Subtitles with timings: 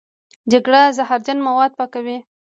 [0.51, 2.17] جګر زهرجن مواد پاکوي.